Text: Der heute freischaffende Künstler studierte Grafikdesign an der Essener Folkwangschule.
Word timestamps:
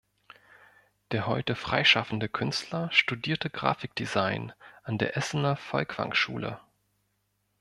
Der 1.11 1.27
heute 1.27 1.53
freischaffende 1.55 2.27
Künstler 2.27 2.91
studierte 2.91 3.51
Grafikdesign 3.51 4.51
an 4.81 4.97
der 4.97 5.15
Essener 5.15 5.55
Folkwangschule. 5.57 6.59